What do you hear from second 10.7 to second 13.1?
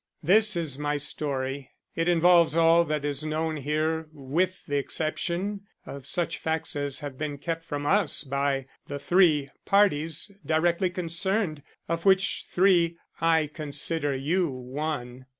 concerned of which three